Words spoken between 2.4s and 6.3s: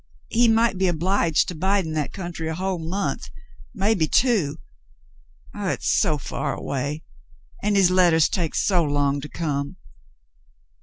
a whole month— maybe two. It's so